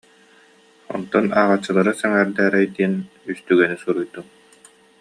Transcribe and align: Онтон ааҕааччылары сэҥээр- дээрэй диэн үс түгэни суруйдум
Онтон 0.93 1.25
ааҕааччылары 1.39 1.93
сэҥээр- 1.99 2.33
дээрэй 2.37 2.65
диэн 2.75 2.93
үс 3.29 3.39
түгэни 3.47 3.77
суруйдум 3.83 4.25